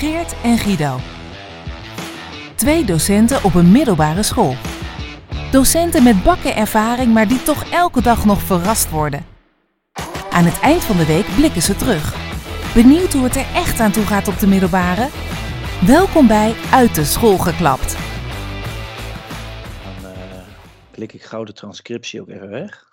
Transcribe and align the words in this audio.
Geert 0.00 0.40
en 0.42 0.58
Guido. 0.58 0.98
Twee 2.54 2.84
docenten 2.84 3.44
op 3.44 3.54
een 3.54 3.72
middelbare 3.72 4.22
school. 4.22 4.54
Docenten 5.50 6.02
met 6.02 6.22
bakken 6.22 6.56
ervaring, 6.56 7.12
maar 7.12 7.28
die 7.28 7.42
toch 7.42 7.70
elke 7.70 8.02
dag 8.02 8.24
nog 8.24 8.42
verrast 8.42 8.90
worden. 8.90 9.26
Aan 10.30 10.44
het 10.44 10.60
eind 10.60 10.82
van 10.84 10.96
de 10.96 11.06
week 11.06 11.34
blikken 11.34 11.62
ze 11.62 11.76
terug. 11.76 12.14
Benieuwd 12.74 13.12
hoe 13.12 13.24
het 13.24 13.36
er 13.36 13.54
echt 13.54 13.80
aan 13.80 13.92
toe 13.92 14.06
gaat 14.06 14.28
op 14.28 14.38
de 14.38 14.46
middelbare? 14.46 15.08
Welkom 15.86 16.26
bij 16.26 16.54
Uit 16.72 16.94
de 16.94 17.04
School 17.04 17.38
geklapt. 17.38 17.96
Dan 20.02 20.10
uh, 20.12 20.46
klik 20.90 21.12
ik 21.12 21.22
gauw 21.22 21.44
de 21.44 21.52
transcriptie 21.52 22.20
ook 22.20 22.28
even 22.28 22.50
weg. 22.50 22.84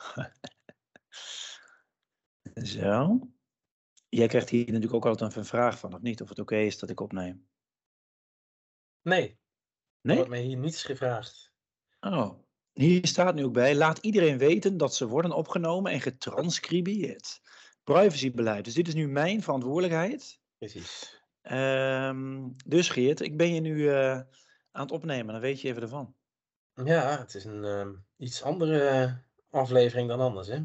Zo. 2.76 3.20
Jij 4.10 4.28
krijgt 4.28 4.50
hier 4.50 4.66
natuurlijk 4.66 4.94
ook 4.94 5.06
altijd 5.06 5.36
een 5.36 5.46
vraag 5.46 5.80
van, 5.80 5.94
of 5.94 6.02
niet? 6.02 6.22
Of 6.22 6.30
het 6.30 6.40
oké 6.40 6.58
is 6.58 6.80
dat 6.80 6.90
ik 6.90 7.00
opneem. 7.00 7.48
Nee. 9.02 9.30
Er 9.30 9.38
Nee? 10.02 10.16
wordt 10.16 10.30
mij 10.32 10.42
hier 10.42 10.58
niets 10.58 10.84
gevraagd. 10.84 11.52
Oh. 12.00 12.46
Hier 12.74 13.08
staat 13.08 13.36
nu 13.36 13.44
ook 13.44 13.54
bij, 13.54 13.76
laat 13.76 13.98
iedereen 13.98 14.38
weten 14.38 14.78
dat 14.78 14.96
ze 14.96 15.08
worden 15.08 15.32
opgenomen 15.32 15.92
en 15.92 16.02
getranscribeerd. 16.02 17.42
Privacybeleid. 17.84 18.66
Dus 18.66 18.74
dit 18.74 18.88
is 18.88 18.94
nu 18.94 19.08
mijn 19.08 19.44
verantwoordelijkheid. 19.44 20.42
Precies. 20.58 21.22
Ehm, 21.42 22.50
dus 22.66 22.90
Geert, 22.90 23.20
ik 23.20 23.38
ben 23.38 23.54
je 23.54 23.62
nu 23.62 23.90
eh, 23.90 24.12
aan 24.72 24.82
het 24.82 24.92
opnemen, 24.92 25.34
dan 25.34 25.42
weet 25.42 25.62
je 25.62 25.68
even 25.68 25.82
ervan. 25.82 26.16
Ja, 26.74 27.20
het 27.20 27.36
is 27.36 27.46
een 27.46 27.64
ehm, 27.64 27.94
iets 28.18 28.44
andere 28.44 29.14
aflevering 29.50 30.10
dan 30.10 30.20
anders, 30.20 30.48
hè? 30.48 30.64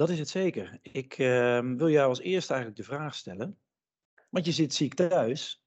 Dat 0.00 0.08
is 0.08 0.18
het 0.18 0.28
zeker. 0.28 0.78
Ik 0.82 1.18
ehm, 1.18 1.76
wil 1.76 1.88
jou 1.88 2.08
als 2.08 2.20
eerste 2.20 2.52
eigenlijk 2.52 2.82
de 2.82 2.92
vraag 2.94 3.14
stellen. 3.14 3.58
Want 4.30 4.44
je 4.44 4.52
zit 4.52 4.74
ziek 4.74 4.94
thuis. 4.94 5.62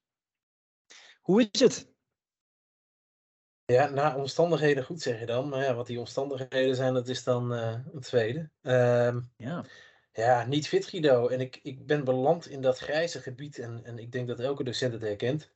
Hoe 1.20 1.48
is 1.50 1.60
het? 1.60 1.92
Ja, 3.64 3.88
naar 3.88 4.16
omstandigheden 4.16 4.84
goed 4.84 5.00
zeg 5.00 5.20
je 5.20 5.26
dan. 5.26 5.48
Maar 5.48 5.62
ja, 5.62 5.74
wat 5.74 5.86
die 5.86 5.98
omstandigheden 5.98 6.76
zijn, 6.76 6.94
dat 6.94 7.08
is 7.08 7.24
dan 7.24 7.52
eh 7.54 7.80
het 7.92 8.02
tweede. 8.02 8.50
Ehm, 8.62 9.20
Ja. 9.36 9.64
ja, 10.12 10.46
niet 10.46 10.68
fit 10.68 10.86
Guido. 10.86 11.28
En 11.28 11.40
ik, 11.40 11.60
ik 11.62 11.86
ben 11.86 12.04
beland 12.04 12.48
in 12.48 12.60
dat 12.60 12.78
grijze 12.78 13.20
gebied. 13.20 13.58
En, 13.58 13.84
en 13.84 13.98
ik 13.98 14.12
denk 14.12 14.28
dat 14.28 14.40
elke 14.40 14.64
docent 14.64 14.92
het 14.92 15.02
herkent. 15.02 15.52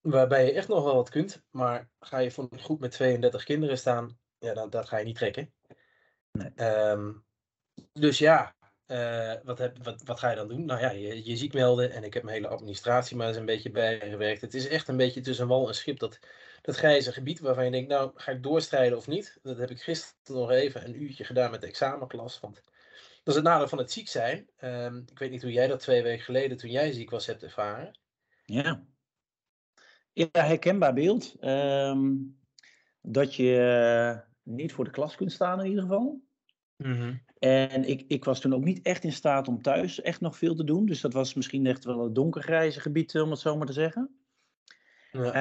Waarbij 0.00 0.44
je 0.44 0.52
echt 0.52 0.68
nog 0.68 0.84
wel 0.84 0.94
wat 0.94 1.10
kunt. 1.10 1.42
Maar 1.50 1.90
ga 1.98 2.18
je 2.18 2.30
voor 2.30 2.48
een 2.50 2.58
groep 2.58 2.80
met 2.80 2.90
32 2.90 3.44
kinderen 3.44 3.78
staan, 3.78 4.18
ja, 4.38 4.54
dan, 4.54 4.70
dat 4.70 4.88
ga 4.88 4.98
je 4.98 5.04
niet 5.04 5.16
trekken. 5.16 5.54
Nee. 6.32 6.52
Ehm, 6.54 7.12
dus 7.92 8.18
ja, 8.18 8.54
eh, 8.86 9.34
wat, 9.44 9.58
heb, 9.58 9.84
wat, 9.84 10.02
wat 10.02 10.18
ga 10.18 10.30
je 10.30 10.36
dan 10.36 10.48
doen? 10.48 10.64
Nou 10.64 10.80
ja, 10.80 10.90
je, 10.90 11.24
je 11.24 11.36
ziek 11.36 11.52
melden 11.52 11.92
en 11.92 12.04
ik 12.04 12.14
heb 12.14 12.22
mijn 12.22 12.36
hele 12.36 12.48
administratie 12.48 13.16
maar 13.16 13.28
eens 13.28 13.36
een 13.36 13.44
beetje 13.44 13.70
bijgewerkt. 13.70 14.40
Het 14.40 14.54
is 14.54 14.68
echt 14.68 14.88
een 14.88 14.96
beetje 14.96 15.20
tussen 15.20 15.48
wal 15.48 15.68
en 15.68 15.74
schip, 15.74 15.98
dat, 15.98 16.18
dat 16.62 16.76
grijze 16.76 17.12
gebied 17.12 17.40
waarvan 17.40 17.64
je 17.64 17.70
denkt, 17.70 17.88
nou 17.88 18.10
ga 18.14 18.32
ik 18.32 18.42
doorstrijden 18.42 18.98
of 18.98 19.06
niet? 19.06 19.38
Dat 19.42 19.58
heb 19.58 19.70
ik 19.70 19.82
gisteren 19.82 20.40
nog 20.40 20.50
even 20.50 20.84
een 20.84 21.02
uurtje 21.02 21.24
gedaan 21.24 21.50
met 21.50 21.60
de 21.60 21.66
examenklas. 21.66 22.40
Want 22.40 22.62
dat 23.24 23.34
is 23.34 23.34
het 23.34 23.44
nadeel 23.44 23.68
van 23.68 23.78
het 23.78 23.92
ziek 23.92 24.08
zijn. 24.08 24.48
Ehm, 24.56 24.96
ik 24.96 25.18
weet 25.18 25.30
niet 25.30 25.42
hoe 25.42 25.52
jij 25.52 25.66
dat 25.66 25.80
twee 25.80 26.02
weken 26.02 26.24
geleden, 26.24 26.56
toen 26.56 26.70
jij 26.70 26.92
ziek 26.92 27.10
was, 27.10 27.26
hebt 27.26 27.42
ervaren. 27.42 27.98
Ja. 28.44 28.84
Ja, 30.12 30.28
herkenbaar 30.32 30.94
beeld. 30.94 31.34
Ehm, 31.40 32.12
dat 33.00 33.34
je 33.34 33.58
eh, 33.58 34.28
niet 34.42 34.72
voor 34.72 34.84
de 34.84 34.90
klas 34.90 35.14
kunt 35.14 35.32
staan 35.32 35.60
in 35.60 35.66
ieder 35.66 35.82
geval. 35.82 36.22
En 37.38 37.84
ik, 37.88 38.04
ik 38.08 38.24
was 38.24 38.40
toen 38.40 38.54
ook 38.54 38.64
niet 38.64 38.82
echt 38.82 39.04
in 39.04 39.12
staat 39.12 39.48
om 39.48 39.62
thuis 39.62 40.00
echt 40.00 40.20
nog 40.20 40.36
veel 40.38 40.54
te 40.54 40.64
doen. 40.64 40.86
Dus 40.86 41.00
dat 41.00 41.12
was 41.12 41.34
misschien 41.34 41.66
echt 41.66 41.84
wel 41.84 42.04
een 42.04 42.12
donkergrijze 42.12 42.80
gebied, 42.80 43.20
om 43.20 43.30
het 43.30 43.38
zo 43.38 43.56
maar 43.56 43.66
te 43.66 43.72
zeggen. 43.72 44.18
Ja. 45.10 45.32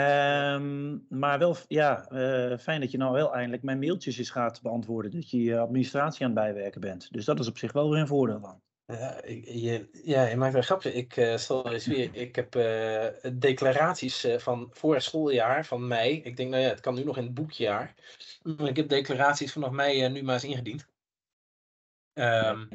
Ehm, 0.55 0.97
maar 1.09 1.39
wel, 1.39 1.55
ja, 1.67 2.07
eh, 2.07 2.57
fijn 2.57 2.79
dat 2.81 2.91
je 2.91 2.97
nou 2.97 3.13
wel 3.13 3.33
eindelijk 3.33 3.63
mijn 3.63 3.79
mailtjes 3.79 4.17
eens 4.17 4.29
gaat 4.29 4.61
beantwoorden. 4.61 5.11
Dat 5.11 5.29
je 5.29 5.41
je 5.43 5.59
administratie 5.59 6.25
aan 6.25 6.31
het 6.31 6.39
bijwerken 6.39 6.81
bent. 6.81 7.11
Dus 7.11 7.25
dat 7.25 7.39
is 7.39 7.47
op 7.47 7.57
zich 7.57 7.71
wel 7.71 7.89
weer 7.89 7.99
een 7.99 8.07
voordeel 8.07 8.39
van. 8.39 8.61
Ja, 8.85 9.21
ik- 9.23 9.45
je, 9.47 9.89
ja, 10.03 10.25
je 10.27 10.35
maakt 10.37 10.53
wel 10.53 10.61
grapje. 10.61 10.93
Ik 10.93 11.17
eh, 11.17 11.37
zal 11.37 11.71
eens 11.73 11.85
weer. 11.85 12.15
Ik 12.15 12.35
heb 12.35 12.55
eh, 12.55 13.05
declaraties 13.33 14.23
eh, 14.23 14.37
van 14.37 14.67
vorig 14.71 15.01
schooljaar, 15.03 15.65
van 15.65 15.87
mei. 15.87 16.21
Ik 16.21 16.37
denk, 16.37 16.49
nou 16.49 16.63
ja, 16.63 16.69
het 16.69 16.79
kan 16.79 16.95
nu 16.95 17.03
nog 17.03 17.17
in 17.17 17.23
het 17.23 17.33
boekjaar. 17.33 17.95
Maar 18.43 18.67
ik 18.67 18.75
heb 18.75 18.89
declaraties 18.89 19.53
vanaf 19.53 19.71
mei 19.71 20.03
eh, 20.03 20.11
nu 20.11 20.23
maar 20.23 20.33
eens 20.33 20.43
ingediend. 20.43 20.91
Ehm, 22.13 22.65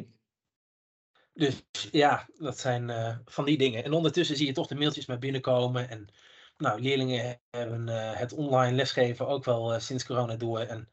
dus 1.35 1.65
ja, 1.93 2.29
dat 2.39 2.59
zijn 2.59 2.91
eh, 2.91 3.17
van 3.25 3.45
die 3.45 3.59
dingen. 3.59 3.85
En 3.85 3.93
ondertussen 3.93 4.37
zie 4.37 4.47
je 4.47 4.53
toch 4.53 4.67
de 4.67 4.75
mailtjes 4.75 5.07
maar 5.07 5.19
binnenkomen. 5.19 5.89
En 5.89 6.09
nou, 6.57 6.81
leerlingen 6.81 7.41
hebben 7.51 7.89
eh, 7.89 8.19
het 8.19 8.33
online 8.33 8.77
lesgeven 8.77 9.27
ook 9.29 9.45
wel 9.45 9.75
eh, 9.75 9.81
sinds 9.81 10.05
corona 10.05 10.37
door. 10.37 10.61
En 10.61 10.89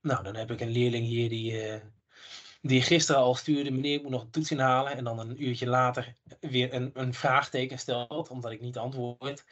nou, 0.00 0.22
dan 0.22 0.34
heb 0.36 0.50
ik 0.50 0.60
een 0.60 0.70
leerling 0.70 1.06
hier 1.06 1.28
die, 1.28 1.80
die 2.62 2.82
gisteren 2.82 3.20
al 3.20 3.34
stuurde: 3.34 3.70
meneer, 3.70 3.94
ik 3.94 4.02
moet 4.02 4.10
nog 4.10 4.22
een 4.22 4.30
toets 4.30 4.50
inhalen. 4.50 4.96
En 4.96 5.04
dan 5.04 5.18
een 5.18 5.42
uurtje 5.42 5.66
later 5.66 6.14
weer 6.40 6.74
een, 6.74 6.90
een 6.94 7.14
vraagteken 7.14 7.78
stelt, 7.78 8.30
omdat 8.30 8.50
ik 8.52 8.60
niet 8.60 8.78
antwoord. 8.78 9.44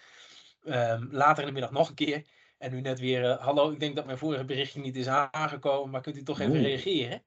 Ehm, 0.64 1.06
later 1.10 1.42
in 1.42 1.46
de 1.46 1.52
middag 1.52 1.72
nog 1.72 1.88
een 1.88 1.94
keer. 1.94 2.24
En 2.62 2.70
nu 2.70 2.80
net 2.80 3.00
weer: 3.00 3.24
eh, 3.30 3.38
hallo, 3.38 3.70
ik 3.70 3.80
denk 3.80 3.96
dat 3.96 4.04
mijn 4.06 4.18
vorige 4.18 4.44
berichtje 4.44 4.80
niet 4.80 4.96
is 4.96 5.08
aangekomen, 5.08 5.90
maar 5.90 6.00
kunt 6.00 6.16
u 6.16 6.22
toch 6.22 6.40
even 6.40 6.52
Oeh. 6.52 6.62
reageren? 6.62 7.22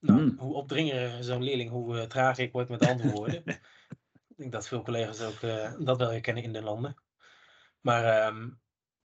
Nou, 0.00 0.18
Hmm. 0.20 0.38
hoe 0.38 0.54
opdringeriger 0.54 1.24
zo'n 1.24 1.42
leerling, 1.42 1.70
hoe 1.70 1.98
eh, 1.98 2.06
trager 2.06 2.44
ik 2.44 2.52
word 2.52 2.68
met 2.68 2.86
antwoorden. 2.86 3.42
ik 3.46 4.36
denk 4.36 4.52
dat 4.52 4.68
veel 4.68 4.82
collega's 4.82 5.20
ook 5.20 5.40
eh, 5.42 5.74
dat 5.78 5.98
wel 5.98 6.10
herkennen 6.10 6.42
in 6.42 6.52
de 6.52 6.62
landen. 6.62 6.94
Maar 7.80 8.04
ehm, 8.04 8.50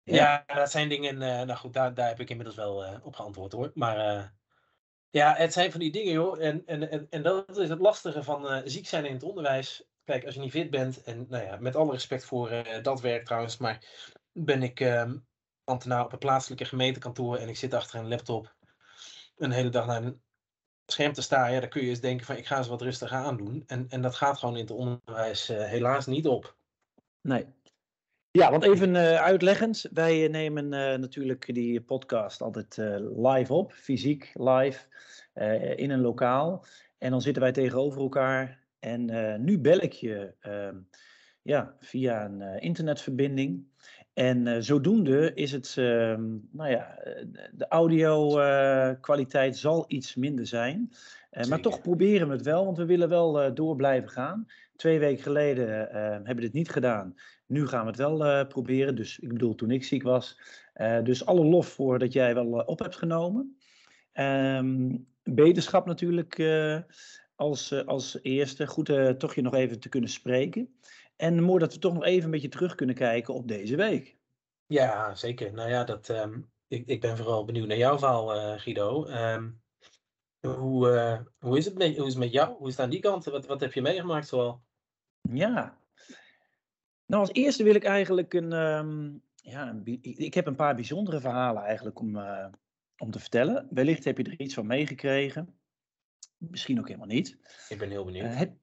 Ja. 0.03 0.44
ja. 0.47 0.56
dat 0.56 0.72
zijn 0.72 0.90
dingen, 0.90 1.18
nou 1.18 1.56
goed, 1.56 1.74
daar, 1.74 1.94
daar 1.94 2.07
heb 2.07 2.19
ik 2.19 2.29
inmiddels 2.29 2.57
wel 2.57 3.00
op 3.03 3.16
geantwoord 3.16 3.51
hoor. 3.51 3.72
Maar 3.74 4.34
ja, 5.09 5.35
het 5.35 5.53
zijn 5.53 5.72
van 5.72 5.79
die 5.79 5.91
dingen 5.91 6.13
joh. 6.13 6.41
En, 6.41 6.66
en, 6.66 6.91
en, 6.91 7.07
en 7.09 7.24
dat 7.24 7.57
is 7.57 7.69
het 7.69 7.79
lastige 7.79 8.24
van 8.24 8.62
ziek 8.66 8.88
zijn 8.88 9.06
in 9.06 9.13
het 9.13 9.24
onderwijs. 9.24 9.88
Kijk, 10.03 10.25
als 10.25 10.34
je 10.34 10.40
niet 10.40 10.51
fit 10.51 10.69
bent, 10.69 11.03
en 11.03 11.25
nou 11.29 11.44
ja, 11.44 11.57
met 11.57 11.75
alle 11.75 11.91
respect 11.91 12.25
voor 12.25 12.63
dat 12.81 13.01
werk 13.01 13.25
trouwens, 13.25 13.57
maar 13.57 13.85
ben 14.31 14.63
ik 14.63 14.79
ehm, 14.79 15.18
ambtenaar 15.66 16.06
op 16.06 16.12
een 16.12 16.18
plaatselijke 16.18 16.66
gemeentekantoor 16.66 17.38
en 17.38 17.50
ik 17.50 17.58
zit 17.58 17.74
achter 17.74 18.00
een 18.00 18.08
laptop 18.08 18.56
een 19.38 19.52
hele 19.52 19.70
dag 19.70 19.86
naar 19.86 20.03
een 20.03 20.22
scherm 20.86 21.14
te 21.14 21.22
staan, 21.22 21.53
ja, 21.53 21.59
dan 21.59 21.70
kun 21.70 21.81
je 21.81 21.90
eens 21.90 22.00
denken 22.00 22.26
van 22.26 22.38
ik 22.38 22.48
ga 22.48 22.58
eens 22.58 22.68
wat 22.68 22.81
rustiger 22.81 23.18
aandoen. 23.18 23.64
En, 23.68 23.86
en 23.90 24.02
dat 24.02 24.16
gaat 24.16 24.38
gewoon 24.38 24.56
in 24.56 24.62
het 24.62 24.72
onderwijs 24.72 25.50
eh, 25.50 25.64
helaas 25.64 26.06
niet 26.06 26.28
op. 26.28 26.56
Nee. 27.22 27.46
Ja, 28.31 28.52
want 28.52 28.64
even 28.64 28.96
eh, 28.96 29.22
uitleggend. 29.22 29.86
Wij 29.92 30.25
eh, 30.25 30.31
nemen 30.31 30.74
eh, 30.74 31.00
natuurlijk 31.00 31.54
die 31.54 31.81
podcast 31.81 32.42
altijd 32.42 32.78
eh, 32.78 32.96
live 33.16 33.54
op, 33.54 33.72
fysiek 33.74 34.31
live, 34.34 34.88
eh, 35.34 35.78
in 35.78 35.90
een 35.90 36.02
lokaal. 36.02 36.66
En 36.98 37.12
dan 37.12 37.22
zitten 37.22 37.42
wij 37.42 37.52
tegenover 37.52 38.02
elkaar. 38.02 38.64
En 38.80 39.09
eh, 39.09 39.40
nu 39.40 39.59
bel 39.59 39.81
ik 39.81 39.94
je 39.94 40.34
ehm, 40.40 40.78
ja, 41.42 41.75
via 41.80 42.25
een 42.25 42.42
eh, 42.42 42.64
internetverbinding. 42.64 43.68
En 44.16 44.48
eh, 44.48 44.56
zodoende 44.59 45.34
is 45.34 45.52
het, 45.52 45.74
ehm, 45.78 46.24
nou 46.52 46.70
ja, 46.70 46.98
eh, 46.98 47.26
de 47.53 47.68
audio-kwaliteit 47.68 49.58
zal 49.58 49.86
iets 49.88 50.16
minder 50.16 50.48
zijn. 50.48 50.92
Eh, 51.30 51.46
maar 51.48 51.59
toch 51.62 51.81
proberen 51.81 52.28
we 52.28 52.34
het 52.34 52.46
wel, 52.46 52.66
want 52.66 52.78
we 52.78 52.86
willen 52.86 53.09
wel 53.09 53.42
eh, 53.42 53.52
door 53.54 53.75
blijven 53.75 54.09
gaan. 54.09 54.46
Twee 54.75 55.00
weken 55.00 55.24
geleden 55.24 55.92
eh, 55.92 56.02
hebben 56.02 56.36
we 56.36 56.42
dit 56.42 56.54
niet 56.54 56.70
gedaan. 56.70 57.16
Nu 57.48 57.68
gaan 57.68 57.81
we 57.81 57.88
het 57.88 57.98
wel 57.98 58.25
eh, 58.25 58.48
proberen. 58.48 58.96
Dus 58.96 59.20
ik 59.20 59.30
bedoel, 59.30 59.56
toen 59.56 59.72
ik 59.72 59.84
ziek 59.84 60.04
was. 60.04 60.40
Eh, 60.74 61.04
dus 61.04 61.25
alle 61.25 61.46
lof 61.46 61.68
voor 61.68 62.00
dat 62.00 62.14
jij 62.14 62.34
wel 62.34 62.59
eh, 62.62 62.68
op 62.68 62.80
hebt 62.80 62.96
genomen. 62.96 63.58
Ehm, 64.12 64.98
beterschap 65.24 65.86
natuurlijk 65.86 66.40
eh, 66.40 66.78
als, 67.35 67.72
eh, 67.72 67.85
als 67.85 68.19
eerste. 68.22 68.68
Goed 68.68 68.89
eh, 68.89 69.10
toch 69.10 69.36
je 69.36 69.42
nog 69.42 69.54
even 69.54 69.80
te 69.80 69.89
kunnen 69.89 70.10
spreken. 70.10 70.75
En 71.15 71.44
mooi 71.44 71.60
dat 71.60 71.74
we 71.74 71.80
toch 71.80 71.94
nog 71.94 72.04
even 72.04 72.25
een 72.25 72.31
beetje 72.31 72.48
terug 72.48 72.75
kunnen 72.75 72.95
kijken 72.95 73.33
op 73.33 73.48
deze 73.48 73.75
week. 73.75 74.18
Ja, 74.68 75.15
zeker. 75.15 75.54
Nou 75.54 75.69
ja, 75.69 75.83
dat, 75.83 76.10
ehm, 76.10 76.39
ik, 76.68 76.88
ik 76.88 77.01
ben 77.01 77.18
vooral 77.18 77.45
benieuwd 77.45 77.68
naar 77.68 77.77
jouw 77.77 77.98
verhaal, 77.98 78.33
eh, 78.33 78.60
Guido. 78.60 79.06
Ehm, 79.06 79.50
hoe, 80.39 80.92
eh, 80.92 81.19
hoe, 81.39 81.57
is 81.57 81.65
het 81.65 81.77
met, 81.77 81.98
hoe 81.98 82.06
is 82.06 82.13
het 82.13 82.24
met 82.24 82.31
jou? 82.31 82.57
Hoe 82.57 82.68
is 82.68 82.74
het 82.74 82.83
aan 82.83 82.89
die 82.89 83.00
kant? 83.00 83.25
Wat, 83.25 83.45
wat 83.45 83.60
heb 83.60 83.74
je 83.74 83.81
meegemaakt 83.81 84.27
zoal? 84.27 84.63
Ja. 85.21 85.77
Nou, 87.06 87.21
als 87.21 87.31
eerste 87.31 87.63
wil 87.63 87.75
ik 87.75 87.83
eigenlijk 87.83 88.33
een. 88.33 88.54
ehm, 88.54 89.13
ja, 89.36 89.69
een 89.69 90.00
ik 90.01 90.33
heb 90.33 90.48
een 90.48 90.56
paar 90.56 90.75
bijzondere 90.75 91.19
verhalen 91.19 91.63
eigenlijk 91.63 92.00
om, 92.00 92.18
om 92.98 93.12
te 93.12 93.19
vertellen. 93.19 93.68
Wellicht 93.69 94.04
heb 94.04 94.18
je 94.18 94.24
er 94.24 94.39
iets 94.39 94.54
van 94.54 94.68
meegekregen. 94.68 95.60
Misschien 96.38 96.80
ook 96.80 96.88
helemaal 96.88 97.07
niet. 97.07 97.38
Ik 97.69 97.77
ben 97.77 97.89
heel 97.89 98.06
benieuwd. 98.06 98.25
Eh, 98.25 98.38
heb, 98.38 98.54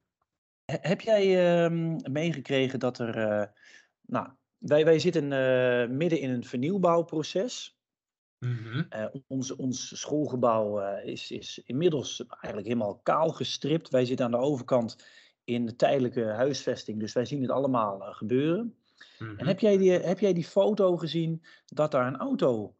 he- 0.64 0.78
heb 0.88 1.00
jij 1.00 1.54
ehm, 1.64 2.12
meegekregen 2.12 2.78
dat 2.78 2.98
er. 2.98 3.18
eh, 3.18 3.46
nou, 4.00 4.28
wij, 4.58 4.84
wij 4.84 4.98
zitten 4.98 5.32
eh, 5.32 5.88
midden 5.88 6.20
in 6.20 6.30
een 6.30 6.44
vernieuwbouwproces. 6.44 7.80
Mhm. 8.38 8.82
Ons, 9.26 9.56
ons 9.56 10.00
schoolgebouw 10.00 10.96
is, 10.98 11.30
is 11.30 11.62
inmiddels 11.64 12.24
eigenlijk 12.28 12.66
helemaal 12.66 12.98
kaal 12.98 13.28
gestript. 13.28 13.88
Wij 13.88 14.04
zitten 14.04 14.24
aan 14.26 14.32
de 14.32 14.36
overkant 14.36 14.96
in 15.44 15.66
de 15.66 15.76
tijdelijke 15.76 16.24
huisvesting. 16.24 17.00
Dus 17.00 17.12
wij 17.12 17.24
zien 17.24 17.42
het 17.42 17.50
allemaal 17.50 18.00
gebeuren. 18.00 18.76
Mhm. 19.18 19.38
En 19.38 19.46
heb 19.46 19.60
jij, 19.60 19.76
die, 19.76 19.90
heb 19.92 20.18
jij 20.18 20.32
die 20.32 20.44
foto 20.44 20.96
gezien 20.96 21.44
dat 21.66 21.90
daar 21.90 22.06
een 22.06 22.16
auto 22.16 22.76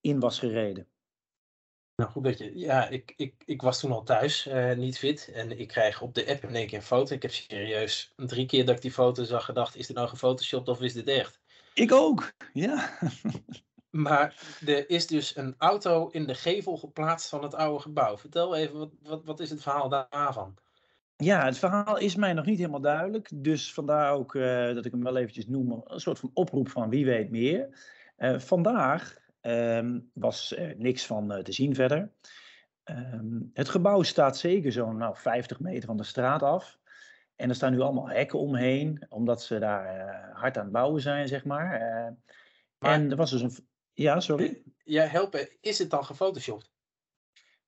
in 0.00 0.20
was 0.20 0.38
gereden? 0.38 0.88
Nou 1.96 2.10
goed 2.10 2.24
dat 2.24 2.38
je, 2.38 2.58
ja, 2.58 2.88
ik, 2.88 3.12
ik, 3.16 3.34
ik 3.44 3.62
was 3.62 3.80
toen 3.80 3.92
al 3.92 4.02
thuis, 4.02 4.46
eh, 4.46 4.76
niet 4.76 4.98
fit. 4.98 5.30
En 5.34 5.58
ik 5.58 5.68
krijg 5.68 6.02
op 6.02 6.14
de 6.14 6.26
app 6.28 6.42
in 6.42 6.54
één 6.54 6.66
keer 6.66 6.78
een 6.78 6.84
foto. 6.84 7.14
Ik 7.14 7.22
heb 7.22 7.32
serieus 7.32 8.12
drie 8.16 8.46
keer 8.46 8.66
dat 8.66 8.76
ik 8.76 8.82
die 8.82 8.92
foto 8.92 9.24
zag 9.24 9.44
gedacht, 9.44 9.76
is 9.76 9.86
dit 9.86 9.96
nou 9.96 10.08
gefotoshopt 10.08 10.68
of 10.68 10.80
is 10.80 10.92
dit 10.92 11.08
echt? 11.08 11.40
Ik 11.74 11.92
ook, 11.92 12.32
ja. 12.52 12.90
Maar 13.90 14.58
er 14.66 14.90
is 14.90 15.06
dus 15.06 15.36
een 15.36 15.54
auto 15.58 16.08
in 16.08 16.26
de 16.26 16.34
gevel 16.34 16.76
geplaatst 16.76 17.28
van 17.28 17.42
het 17.42 17.54
oude 17.54 17.82
gebouw. 17.82 18.18
Vertel 18.18 18.56
even, 18.56 18.78
wat, 18.78 18.90
wat, 19.02 19.24
wat 19.24 19.40
is 19.40 19.50
het 19.50 19.62
verhaal 19.62 19.88
daarvan? 19.88 20.54
Ja, 21.16 21.44
het 21.44 21.58
verhaal 21.58 21.98
is 21.98 22.16
mij 22.16 22.32
nog 22.32 22.46
niet 22.46 22.58
helemaal 22.58 22.80
duidelijk. 22.80 23.30
Dus 23.34 23.72
vandaar 23.72 24.12
ook 24.12 24.34
eh, 24.34 24.74
dat 24.74 24.84
ik 24.84 24.92
hem 24.92 25.02
wel 25.02 25.16
eventjes 25.16 25.46
noem. 25.46 25.82
Een 25.84 26.00
soort 26.00 26.18
van 26.18 26.30
oproep 26.34 26.68
van 26.68 26.88
wie 26.88 27.04
weet 27.04 27.30
meer. 27.30 27.78
Eh, 28.16 28.38
vandaag 28.38 29.24
Ehm, 29.46 30.00
was 30.12 30.56
er 30.56 30.74
niks 30.78 31.06
van 31.06 31.32
eh, 31.32 31.42
te 31.42 31.52
zien 31.52 31.74
verder. 31.74 32.12
Ehm, 32.84 33.40
het 33.52 33.68
gebouw 33.68 34.02
staat 34.02 34.38
zeker 34.38 34.72
zo'n 34.72 34.96
nou, 34.96 35.16
50 35.16 35.60
meter 35.60 35.86
van 35.86 35.96
de 35.96 36.04
straat 36.04 36.42
af. 36.42 36.78
En 37.36 37.48
er 37.48 37.54
staan 37.54 37.72
nu 37.72 37.80
allemaal 37.80 38.08
hekken 38.08 38.38
omheen, 38.38 39.06
omdat 39.08 39.42
ze 39.42 39.58
daar 39.58 39.96
uh, 39.96 40.40
hard 40.40 40.56
aan 40.56 40.64
het 40.64 40.72
bouwen 40.72 41.02
zijn, 41.02 41.28
zeg 41.28 41.44
maar. 41.44 41.80
Uh, 41.80 42.12
maar 42.78 42.92
en 42.92 43.10
er 43.10 43.16
was 43.16 43.30
dus 43.30 43.42
een. 43.42 43.52
Ja, 43.92 44.20
sorry. 44.20 44.62
Ja, 44.84 45.04
helpen. 45.04 45.48
Is 45.60 45.78
het 45.78 45.90
dan 45.90 46.04
gefotoshopt? 46.04 46.72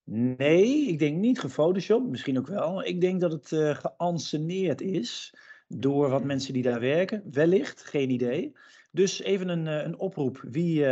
Nee, 0.04 0.86
ik 0.86 0.98
denk 0.98 1.16
niet 1.16 1.40
gefotoshopt. 1.40 2.08
Misschien 2.08 2.38
ook 2.38 2.46
wel. 2.46 2.84
Ik 2.84 3.00
denk 3.00 3.20
dat 3.20 3.32
het 3.32 3.50
uh, 3.50 3.75
geanceneerd 3.75 4.80
is 4.80 5.34
door 5.69 6.10
wat 6.10 6.25
mensen 6.25 6.52
die 6.52 6.62
daar 6.62 6.80
werken. 6.80 7.22
Wellicht, 7.30 7.84
geen 7.84 8.10
idee. 8.10 8.56
Dus 8.90 9.20
even 9.20 9.48
een, 9.48 9.66
een 9.66 9.98
oproep. 9.98 10.40
Wie, 10.42 10.86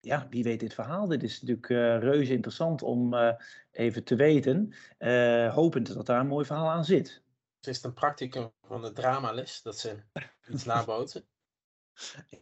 ja, 0.00 0.26
wie 0.30 0.42
weet 0.42 0.60
dit 0.60 0.74
verhaal? 0.74 1.06
Dit 1.06 1.22
is 1.22 1.40
natuurlijk 1.40 1.68
uh, 1.68 1.98
reuze 1.98 2.32
interessant 2.32 2.82
om 2.82 3.14
uh, 3.14 3.32
even 3.70 4.04
te 4.04 4.16
weten. 4.16 4.74
Uh, 4.98 5.54
hopend 5.54 5.94
dat 5.94 6.06
daar 6.06 6.20
een 6.20 6.26
mooi 6.26 6.44
verhaal 6.44 6.70
aan 6.70 6.84
zit. 6.84 7.22
Is 7.60 7.76
het 7.76 7.84
een 7.84 7.92
practicum 7.92 8.50
van 8.62 8.82
de 8.82 8.92
dramales 8.92 9.62
dat 9.62 9.78
ze 9.78 9.96
iets 10.48 10.64
naboten? 10.74 11.24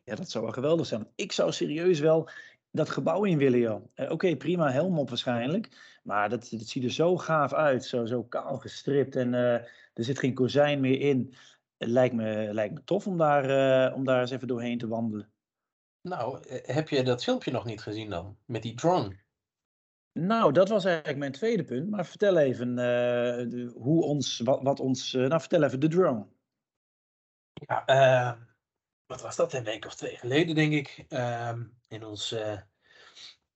Ja, 0.05 0.15
dat 0.15 0.31
zou 0.31 0.45
wel 0.45 0.53
geweldig 0.53 0.87
zijn. 0.87 1.09
Ik 1.15 1.33
zou 1.33 1.53
serieus 1.53 2.01
wel 2.01 2.29
dat 2.71 2.91
gebouw 2.91 3.25
in 3.25 3.39
willen, 3.39 3.59
joh. 3.59 3.85
Oké, 3.97 4.13
okay, 4.13 4.37
prima, 4.37 4.71
helm 4.71 4.99
op 4.99 5.09
waarschijnlijk. 5.09 5.99
Maar 6.03 6.29
dat, 6.29 6.49
dat 6.51 6.67
ziet 6.67 6.85
er 6.85 6.91
zo 6.91 7.17
gaaf 7.17 7.53
uit. 7.53 7.85
Zo, 7.85 8.05
zo 8.05 8.25
kaal 8.25 8.59
gestript 8.59 9.17
en 9.17 9.35
er 9.35 10.05
zit 10.05 10.19
geen 10.19 10.35
kozijn 10.35 10.81
meer 10.81 11.01
in. 11.01 11.35
Het 11.77 11.89
lijkt 11.89 12.15
me, 12.15 12.49
lijkt 12.53 12.75
me 12.75 12.85
tof 12.85 13.07
om 13.07 13.19
daar, 13.19 13.95
om 13.95 14.05
daar 14.05 14.21
eens 14.21 14.31
even 14.31 14.49
doorheen 14.49 14.79
te 14.79 14.89
wandelen. 14.89 15.31
Nou, 16.09 16.43
heb 16.49 16.89
je 16.89 17.03
dat 17.03 17.25
filmpje 17.25 17.51
nog 17.51 17.65
niet 17.65 17.83
gezien 17.83 18.11
dan? 18.11 18.39
Met 18.45 18.63
die 18.63 18.75
drone? 18.75 19.17
Nou, 20.13 20.53
dat 20.53 20.69
was 20.69 20.85
eigenlijk 20.85 21.19
mijn 21.19 21.33
tweede 21.33 21.65
punt. 21.65 21.91
Maar 21.91 22.07
vertel 22.07 22.39
even 22.39 22.69
uh, 22.69 22.77
de, 22.77 23.73
hoe 23.75 24.03
ons, 24.03 24.39
wat, 24.39 24.63
wat 24.63 24.81
ons. 24.81 25.13
Uh, 25.13 25.27
nou, 25.27 25.41
vertel 25.41 25.63
even 25.63 25.81
de 25.81 25.89
drone. 25.89 26.27
Ja, 27.53 27.89
uh, 27.89 28.41
wat 29.07 29.23
was 29.23 29.37
dat? 29.37 29.53
Een 29.53 29.65
week 29.65 29.85
of 29.85 29.95
twee 29.95 30.17
geleden, 30.17 30.55
denk 30.55 30.73
ik. 30.73 31.05
Ehm, 31.09 31.65
in 31.89 32.05
ons 32.05 32.35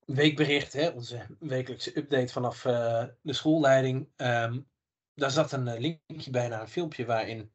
weekbericht, 0.04 0.72
hè, 0.72 0.88
onze 0.88 1.26
wekelijkse 1.38 1.98
update 1.98 2.32
vanaf 2.32 2.62
de 3.22 3.32
schoolleiding. 3.32 4.08
Um, 4.16 4.68
daar 5.14 5.30
zat 5.30 5.52
een 5.52 5.78
linkje 5.78 6.30
bij 6.30 6.48
naar 6.48 6.60
een 6.60 6.68
filmpje 6.68 7.04
waarin 7.04 7.52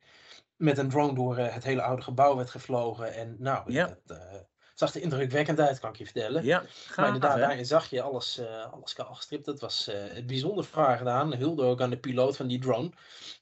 met 0.56 0.78
een 0.78 0.90
drone 0.90 1.14
door 1.14 1.38
het 1.38 1.64
hele 1.64 1.82
oude 1.82 2.02
gebouw 2.02 2.36
werd 2.36 2.50
gevlogen. 2.50 3.14
En 3.14 3.36
nou, 3.40 3.72
ja. 3.72 3.98
dat, 4.04 4.48
zag 4.76 4.96
er 4.96 5.02
indrukwekkend 5.02 5.60
uit, 5.60 5.80
kan 5.80 5.90
ik 5.90 5.96
je 5.96 6.04
vertellen. 6.04 6.44
Ja, 6.44 6.60
gaaf, 6.60 6.96
maar 6.96 7.06
inderdaad, 7.06 7.38
daarin 7.38 7.66
zag 7.66 7.90
je 7.90 8.02
alles, 8.02 8.40
uh, 8.40 8.74
alles 8.74 8.94
kaal 8.94 9.14
gestript. 9.14 9.46
Dat 9.46 9.60
was 9.60 9.90
uh, 9.90 10.26
bijzonder 10.26 10.66
vraag 10.66 10.98
gedaan. 10.98 11.36
Hulde 11.36 11.64
ook 11.64 11.82
aan 11.82 11.90
de 11.90 12.00
piloot 12.00 12.36
van 12.36 12.48
die 12.48 12.60
drone. 12.60 12.92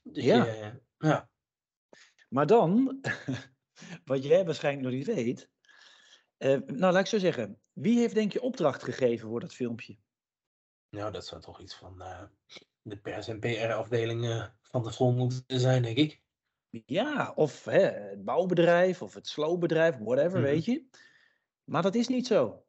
Dus 0.02 0.24
ja. 0.24 0.44
Je, 0.44 0.60
uh, 0.60 1.10
ja. 1.10 1.28
Maar 2.28 2.46
dan, 2.46 3.00
wat 4.04 4.24
jij 4.24 4.44
waarschijnlijk 4.44 4.84
nog 4.86 4.94
niet 4.94 5.06
weet. 5.06 5.50
nou, 6.66 6.92
laat 6.92 6.98
ik 6.98 7.06
zo 7.06 7.18
zeggen. 7.18 7.60
Wie 7.72 7.98
heeft 7.98 8.14
denk 8.14 8.32
je 8.32 8.42
opdracht 8.42 8.82
gegeven 8.82 9.28
voor 9.28 9.40
dat 9.40 9.54
filmpje? 9.54 9.98
Nou, 10.90 11.12
dat 11.12 11.26
zou 11.26 11.40
toch 11.40 11.60
iets 11.60 11.74
van 11.74 12.02
de 12.82 12.96
pers- 12.96 13.28
en 13.28 13.40
PR-afdeling 13.40 14.50
van 14.62 14.82
de 14.82 14.92
school 14.92 15.12
moeten 15.12 15.60
zijn, 15.60 15.82
denk 15.82 15.96
ik. 15.96 16.22
Ja, 16.86 17.32
of 17.34 17.64
hè, 17.64 17.80
het 17.80 18.24
bouwbedrijf 18.24 19.02
of 19.02 19.14
het 19.14 19.26
sloopbedrijf, 19.26 19.96
whatever, 19.98 20.38
Mhm. 20.40 20.48
weet 20.48 20.64
je. 20.64 20.84
Maar 21.64 21.82
dat 21.82 21.94
is 21.94 22.08
niet 22.08 22.26
zo. 22.26 22.66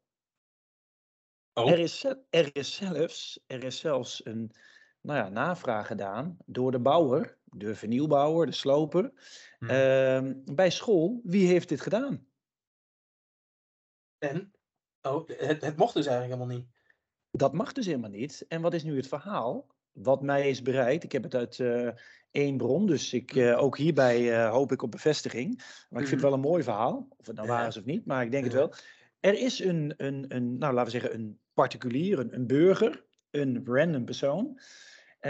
Oh. 1.53 1.71
Er, 1.71 1.79
is, 1.79 2.03
er, 2.29 2.55
is 2.55 2.75
zelfs, 2.75 3.43
er 3.47 3.63
is 3.63 3.79
zelfs 3.79 4.25
een 4.25 4.51
nou 5.01 5.19
ja, 5.19 5.29
navraag 5.29 5.87
gedaan 5.87 6.37
door 6.45 6.71
de 6.71 6.79
bouwer, 6.79 7.37
de 7.43 7.75
vernieuwbouwer, 7.75 8.45
de 8.45 8.51
sloper, 8.51 9.11
Mhm. 9.59 9.71
ehm, 9.71 10.33
bij 10.55 10.69
school. 10.69 11.19
Wie 11.23 11.47
heeft 11.47 11.69
dit 11.69 11.81
gedaan? 11.81 12.27
En? 14.17 14.51
Oh, 15.01 15.27
het, 15.27 15.61
het 15.61 15.77
mocht 15.77 15.93
dus 15.93 16.05
eigenlijk 16.05 16.39
helemaal 16.39 16.57
niet. 16.57 16.69
Dat 17.31 17.53
mag 17.53 17.73
dus 17.73 17.85
helemaal 17.85 18.09
niet. 18.09 18.45
En 18.47 18.61
wat 18.61 18.73
is 18.73 18.83
nu 18.83 18.95
het 18.95 19.07
verhaal? 19.07 19.74
Wat 19.95 20.21
mij 20.21 20.49
is 20.49 20.61
bereikt, 20.61 21.03
ik 21.03 21.11
heb 21.11 21.23
het 21.23 21.35
uit 21.35 21.59
eh, 21.59 21.89
één 22.31 22.57
bron, 22.57 22.85
dus 22.85 23.13
ik, 23.13 23.35
eh, 23.35 23.61
ook 23.61 23.77
hierbij 23.77 24.33
eh, 24.33 24.51
hoop 24.51 24.71
ik 24.71 24.81
op 24.81 24.91
bevestiging. 24.91 25.57
Maar 25.89 26.01
ik 26.01 26.07
vind 26.07 26.21
het 26.21 26.29
wel 26.29 26.33
een 26.33 26.49
mooi 26.49 26.63
verhaal, 26.63 27.07
of 27.17 27.27
het 27.27 27.35
nou 27.35 27.47
waar 27.47 27.67
is 27.67 27.77
of 27.77 27.85
niet, 27.85 28.05
maar 28.05 28.23
ik 28.23 28.31
denk 28.31 28.43
het 28.43 28.53
wel. 28.53 28.73
Er 29.19 29.33
is 29.33 29.59
een, 29.59 29.93
een, 29.97 30.25
een, 30.27 30.57
nou 30.57 30.73
laten 30.73 30.93
we 30.93 30.99
zeggen, 30.99 31.19
een 31.19 31.39
particulier, 31.53 32.19
een, 32.19 32.33
een 32.33 32.47
burger, 32.47 33.03
een 33.31 33.61
random 33.65 34.05
persoon. 34.05 34.59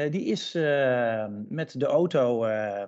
die 0.10 0.26
is 0.26 0.54
met 1.48 1.80
de 1.80 1.86
auto 1.86 2.40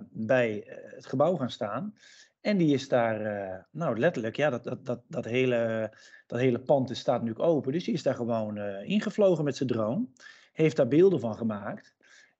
bij 0.09 0.63
het 0.95 1.06
gebouw 1.06 1.35
gaan 1.35 1.51
staan. 1.51 1.94
En 2.41 2.57
die 2.57 2.73
is 2.73 2.88
daar, 2.88 3.68
nou 3.71 4.00
letterlijk, 4.00 4.35
ja, 4.35 4.50
dat, 4.50 4.63
dat, 4.63 4.85
dat, 4.85 5.01
dat, 5.07 5.25
hele, 5.25 5.91
dat 6.27 6.39
hele 6.39 6.59
pand 6.59 6.89
is, 6.89 7.00
staat 7.00 7.23
nu 7.23 7.35
open. 7.35 7.71
Dus 7.71 7.83
die 7.83 7.94
is 7.94 8.03
daar 8.03 8.15
gewoon 8.15 8.57
ingevlogen 8.83 9.44
met 9.44 9.56
zijn 9.56 9.69
drone. 9.69 10.06
Heeft 10.57 10.75
daar 10.75 10.88
beelden 10.88 11.19
van 11.19 11.36
gemaakt. 11.38 11.95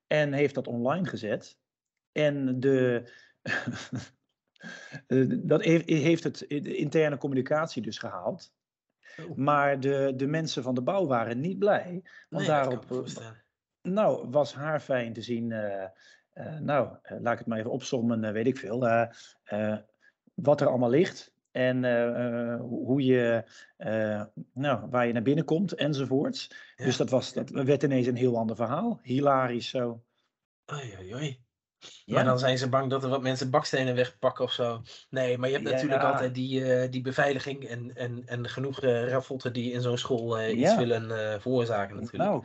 En 0.06 0.32
heeft 0.32 0.54
dat 0.54 0.66
online 0.66 1.06
gezet. 1.06 1.58
En 2.12 2.60
de, 2.60 3.10
eh, 5.06 5.24
dat 5.28 5.62
heeft, 5.62 5.88
heeft 5.88 6.24
het 6.24 6.38
de 6.48 6.76
interne 6.76 7.16
communicatie 7.18 7.82
dus 7.82 7.98
gehaald. 7.98 8.52
Oh. 9.28 9.36
Maar 9.36 9.80
de, 9.80 10.12
de 10.16 10.26
mensen 10.26 10.62
van 10.62 10.74
de 10.74 10.82
bouw 10.82 11.06
waren 11.06 11.40
niet 11.40 11.58
blij. 11.58 12.02
Want 12.28 12.46
Nee, 12.46 12.46
daarop 12.46 12.84
voorstellen. 12.86 13.44
nou, 13.82 14.28
was 14.30 14.54
haar 14.54 14.80
fijn 14.80 15.12
te 15.12 15.22
zien. 15.22 15.52
eh, 15.52 15.82
eh, 16.32 16.58
nou, 16.60 16.96
eh, 17.02 17.20
laat 17.20 17.32
ik 17.32 17.38
het 17.38 17.46
maar 17.46 17.58
even 17.58 17.70
opzommen, 17.70 18.24
eh, 18.24 18.32
weet 18.32 18.46
ik 18.46 18.56
veel. 18.58 18.86
eh, 18.88 19.08
eh, 19.44 19.78
wat 20.34 20.60
er 20.60 20.68
allemaal 20.68 20.90
ligt. 20.90 21.32
En 21.58 21.84
eh, 21.84 22.52
eh, 22.52 22.60
hoe 22.60 23.04
je, 23.04 23.44
eh, 23.76 24.22
nou, 24.52 24.86
waar 24.90 25.06
je 25.06 25.12
naar 25.12 25.22
binnen 25.22 25.44
komt 25.44 25.72
enzovoorts. 25.72 26.50
Ja. 26.76 26.84
Dus 26.84 26.96
dat, 26.96 27.10
was, 27.10 27.32
dat 27.32 27.50
werd 27.50 27.82
ineens 27.82 28.06
een 28.06 28.16
heel 28.16 28.36
ander 28.36 28.56
verhaal. 28.56 28.98
Hilarisch 29.02 29.68
zo. 29.68 30.02
Oei, 30.72 30.94
oei, 30.98 31.14
oei. 31.14 31.40
Ja. 32.04 32.14
Maar 32.14 32.24
dan 32.24 32.38
zijn 32.38 32.58
ze 32.58 32.68
bang 32.68 32.90
dat 32.90 33.02
er 33.02 33.08
wat 33.08 33.22
mensen 33.22 33.50
bakstenen 33.50 33.94
wegpakken 33.94 34.44
of 34.44 34.52
zo. 34.52 34.82
Nee, 35.10 35.38
maar 35.38 35.48
je 35.48 35.54
hebt 35.54 35.68
Ja. 35.68 35.74
natuurlijk 35.74 36.02
altijd 36.02 36.34
die, 36.34 36.88
die 36.88 37.02
beveiliging 37.02 37.64
en, 37.64 37.96
en, 37.96 38.22
en 38.26 38.48
genoeg 38.48 38.80
raffotten 38.80 39.52
die 39.52 39.72
in 39.72 39.80
zo'n 39.80 39.98
school 39.98 40.48
iets 40.48 40.76
willen 40.76 41.40
veroorzaken 41.40 41.96
natuurlijk. 41.96 42.30
Nou, 42.30 42.44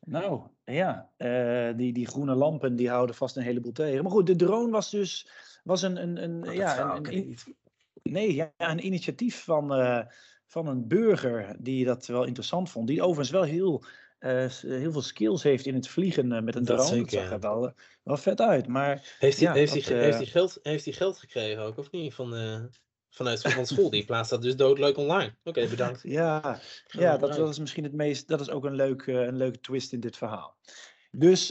nou, 0.00 0.42
ja. 0.64 1.10
die, 1.76 1.92
die 1.92 2.06
groene 2.06 2.34
lampen 2.34 2.76
die 2.76 2.88
houden 2.88 3.16
vast 3.16 3.36
een 3.36 3.42
heleboel 3.42 3.72
tegen. 3.72 4.02
Maar 4.02 4.12
goed, 4.12 4.26
de 4.26 4.36
drone 4.36 4.70
was 4.70 4.90
dus 4.90 5.28
was 5.64 5.82
een, 5.82 6.02
een, 6.02 6.22
een, 6.22 6.40
dat 6.40 6.54
ja, 6.54 7.00
een. 7.02 7.36
Nee, 8.10 8.34
ja, 8.34 8.52
een 8.56 8.86
initiatief 8.86 9.44
van, 9.44 9.74
eh, 9.74 10.00
van 10.46 10.66
een 10.66 10.88
burger 10.88 11.56
die 11.58 11.84
dat 11.84 12.06
wel 12.06 12.24
interessant 12.24 12.70
vond. 12.70 12.86
Die 12.86 13.02
overigens 13.02 13.30
wel 13.30 13.42
heel, 13.42 13.84
eh, 14.18 14.46
heel 14.60 14.92
veel 14.92 15.02
skills 15.02 15.42
heeft 15.42 15.66
in 15.66 15.74
het 15.74 15.88
vliegen 15.88 16.32
eh, 16.32 16.42
met 16.42 16.54
een 16.54 16.64
Dat 16.64 16.76
drone. 16.76 16.94
zeker, 16.94 17.10
dat 17.18 17.22
zag 17.22 17.30
er 17.32 17.40
wel, 17.40 17.72
wel 18.02 18.16
vet 18.16 18.40
uit. 18.40 18.66
Maar 18.66 19.16
Heeft 19.18 19.38
hij 19.40 19.48
Ja, 19.48 19.54
heeft 19.54 19.74
dat, 19.74 19.84
heeft 19.84 20.16
hij 20.16 20.26
geld, 20.26 20.58
heeft 20.62 20.84
hij 20.84 20.94
geld 20.94 21.18
gekregen 21.18 21.62
ook, 21.62 21.78
of 21.78 21.90
niet? 21.90 22.14
Van, 22.14 22.30
vanuit 23.10 23.40
van 23.40 23.66
school. 23.66 23.90
Die 23.90 24.04
plaatst 24.10 24.30
dat 24.30 24.42
dus 24.42 24.56
doodleuk 24.56 24.96
online. 24.96 25.34
Oké, 25.44 25.68
bedankt. 25.68 26.00
ja, 26.02 26.60
ja 26.86 27.16
dat, 27.16 27.48
is 27.48 27.58
misschien 27.58 27.84
het 27.84 27.92
meest. 27.92 28.28
Dat 28.28 28.40
is 28.40 28.50
ook 28.50 28.64
een, 28.64 28.74
leuk, 28.74 29.02
eh, 29.02 29.14
een 29.14 29.36
leuke 29.36 29.60
twist 29.60 29.92
in 29.92 30.00
dit 30.00 30.16
verhaal. 30.16 30.56
Dus 31.10 31.46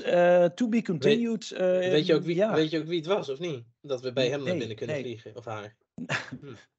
to 0.56 0.68
be 0.70 0.82
continued. 0.82 1.52
eh, 1.52 1.60
Weet 1.68 2.06
je, 2.06 2.14
ook 2.14 2.24
wie, 2.24 2.36
ja. 2.36 2.54
weet 2.54 2.70
je 2.70 2.80
ook 2.80 2.86
wie 2.86 2.98
het 2.98 3.06
was, 3.08 3.30
of 3.30 3.40
niet? 3.40 3.64
Dat 3.82 4.02
we 4.02 4.14
bij 4.14 4.30
hem 4.30 4.38
naar 4.40 4.50
Nee, 4.50 4.58
binnen 4.58 4.76
kunnen 4.78 4.96
nee. 4.96 5.04
vliegen, 5.04 5.36
of 5.36 5.46
haar. 5.46 5.76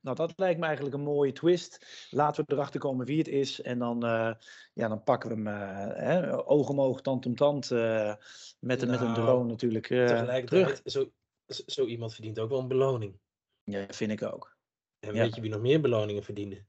Nou, 0.00 0.16
dat 0.16 0.32
lijkt 0.36 0.60
me 0.60 0.66
eigenlijk 0.66 0.94
een 0.94 1.02
mooie 1.02 1.32
twist. 1.32 1.86
Laten 2.10 2.44
we 2.44 2.52
erachter 2.52 2.80
komen 2.80 3.06
wie 3.06 3.18
het 3.18 3.28
is. 3.28 3.60
En 3.60 3.78
dan, 3.78 4.04
eh, 4.04 4.34
ja, 4.72 4.88
dan 4.88 5.02
pakken 5.02 5.28
we 5.28 5.34
hem 5.34 5.46
uh, 5.46 5.96
hè, 5.96 6.46
oog 6.46 6.68
om 6.68 6.80
oog, 6.80 7.00
tand 7.00 7.26
om 7.26 7.36
tand. 7.36 7.70
Met, 7.70 7.80
nou, 7.80 8.16
met 8.60 8.82
een 8.82 8.88
nou, 8.88 9.14
drone 9.14 9.48
natuurlijk 9.48 9.86
tegelijkertijd, 9.86 10.80
Zo, 10.84 11.12
zo 11.46 11.84
iemand 11.84 12.14
verdient 12.14 12.38
ook 12.38 12.48
wel 12.48 12.58
een 12.58 12.68
beloning. 12.68 13.18
Ja, 13.64 13.86
vind 13.88 14.10
ik 14.10 14.22
ook. 14.22 14.56
En 14.98 15.12
weet 15.12 15.34
je 15.34 15.40
wie 15.40 15.50
nog 15.50 15.60
meer 15.60 15.80
beloningen 15.80 16.22
verdienen? 16.22 16.68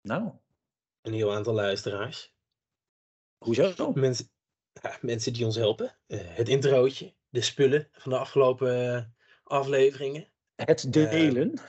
Nou? 0.00 0.32
Een 1.00 1.12
heel 1.12 1.34
aantal 1.34 1.54
luisteraars. 1.54 2.34
Hoezo? 3.44 3.92
Mensen, 3.92 4.30
ja, 4.82 4.98
mensen 5.00 5.32
die 5.32 5.44
ons 5.44 5.56
helpen. 5.56 5.98
het 6.06 6.48
introotje, 6.48 7.14
de 7.28 7.40
spullen 7.40 7.88
van 7.92 8.12
de 8.12 8.18
afgelopen 8.18 9.16
afleveringen. 9.42 10.28
Het 10.64 10.92
delen. 10.92 11.52
Uh, 11.52 11.64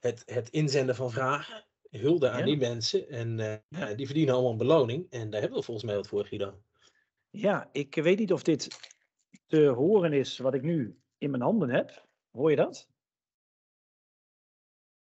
het, 0.00 0.22
het 0.26 0.48
inzenden 0.48 0.94
van 0.94 1.10
vragen. 1.10 1.66
Hulde 1.90 2.30
aan 2.30 2.44
die 2.44 2.56
mensen. 2.56 3.08
En 3.08 3.38
uh, 3.38 3.54
ja, 3.68 3.94
die 3.94 4.06
verdienen 4.06 4.34
allemaal 4.34 4.52
een 4.52 4.58
beloning. 4.58 5.06
En 5.10 5.30
daar 5.30 5.40
hebben 5.40 5.58
we 5.58 5.64
volgens 5.64 5.86
mij 5.86 5.96
wat 5.96 6.08
voor, 6.08 6.26
Guido. 6.26 6.62
Ja, 7.30 7.68
ik 7.72 7.94
weet 7.94 8.18
niet 8.18 8.32
of 8.32 8.42
dit 8.42 8.92
te 9.46 9.66
horen 9.66 10.12
is 10.12 10.38
wat 10.38 10.54
ik 10.54 10.62
nu 10.62 10.98
in 11.18 11.30
mijn 11.30 11.42
handen 11.42 11.70
heb. 11.70 12.06
Hoor 12.30 12.50
je 12.50 12.56
dat? 12.56 12.88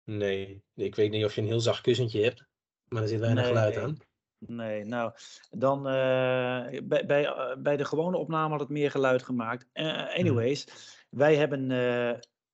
Nee, 0.04 0.63
ik 0.75 0.96
weet 0.96 1.12
niet 1.12 1.25
of 1.25 1.36
je 1.36 1.42
een 1.42 1.48
heel 1.48 1.60
zacht 1.60 1.82
kussentje 1.82 2.24
hebt. 2.24 2.46
Maar 2.88 3.01
er 3.01 3.08
zit 3.08 3.20
weinig 3.20 3.44
nee, 3.44 3.54
geluid 3.54 3.78
aan. 3.78 3.98
Nee, 4.38 4.84
nou, 4.84 5.13
dan 5.50 5.78
uh, 5.78 6.82
bij, 6.84 7.06
bij, 7.06 7.56
bij 7.60 7.78
de 7.78 7.86
gewone 7.86 8.18
opname 8.18 8.50
had 8.50 8.60
het 8.60 8.70
meer 8.70 8.92
geluid 8.92 9.24
gemaakt. 9.24 9.70
Uh, 9.74 10.16
anyways, 10.16 10.68
wij 11.10 11.36
hebben 11.36 11.72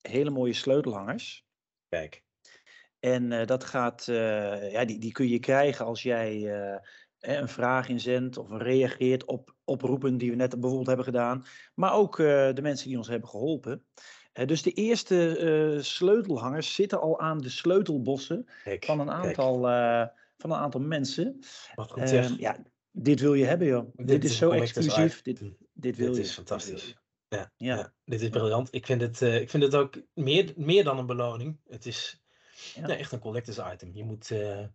hele 0.08 0.30
mooie 0.30 0.54
sleutelhangers. 0.54 1.46
Kijk. 1.90 2.24
En 3.00 3.32
uh, 3.32 3.46
dat 3.46 3.64
gaat, 3.64 4.08
uh, 4.10 4.72
ja, 4.72 4.86
die, 4.86 5.00
die 5.00 5.12
kun 5.12 5.28
je 5.28 5.40
krijgen 5.40 5.86
als 5.86 6.04
jij 6.04 6.36
uh, 6.38 6.78
een 7.20 7.48
vraag 7.48 7.90
inzendt 7.90 8.38
of 8.38 8.52
reageert 8.52 9.26
op 9.26 9.56
oproepen 9.64 10.18
die 10.18 10.30
we 10.30 10.36
net 10.36 10.50
bijvoorbeeld 10.50 10.88
hebben 10.88 11.06
gedaan. 11.06 11.46
Maar 11.74 11.94
ook 11.94 12.18
de 12.18 12.60
mensen 12.62 12.88
die 12.88 12.98
ons 12.98 13.08
hebben 13.08 13.30
geholpen. 13.30 13.86
dus 14.46 14.62
de 14.62 14.72
eerste 14.72 15.80
sleutelhangers 15.82 16.76
zitten 16.76 17.02
al 17.02 17.20
aan 17.20 17.38
de 17.38 17.50
sleutelbossen 17.50 18.46
kijk, 18.64 18.86
van, 18.86 19.00
een 19.00 19.12
aantal, 19.12 19.62
van 20.38 20.52
een 20.52 20.58
aantal 20.58 20.82
mensen. 20.82 21.40
Wat 21.76 21.92
goed 21.92 22.10
zeg. 22.10 22.40
ja, 22.40 22.58
dit 22.92 23.20
wil 23.20 23.34
je 23.34 23.46
hebben 23.46 23.68
joh. 23.68 23.90
Dit, 23.96 24.08
dit 24.08 24.24
is, 24.24 24.38
zo 24.38 24.50
exclusief. 24.50 25.22
Dit, 25.22 25.42
dit 25.74 25.98
wil 25.98 26.08
dit 26.08 26.16
je. 26.16 26.22
is 26.22 26.34
fantastisch. 26.34 26.98
Ja, 27.30 27.52
ja. 27.58 27.76
ja, 27.76 27.94
dit 28.06 28.22
is 28.22 28.30
briljant. 28.30 28.74
Ik 28.74 28.86
vind 28.86 29.02
het, 29.02 29.22
uh, 29.22 29.42
ik 29.42 29.50
vind 29.50 29.64
het 29.64 29.76
ook 29.76 30.02
meer, 30.14 30.54
meer 30.56 30.84
dan 30.84 30.98
een 30.98 31.06
beloning. 31.06 31.60
Het 31.68 31.86
is 31.86 32.24
ja. 32.76 32.88
echt 32.88 33.12
een 33.12 33.20
collectors 33.20 33.74
item. 33.74 33.92
Je 33.94 34.04
moet 34.04 34.30
uh, 34.30 34.66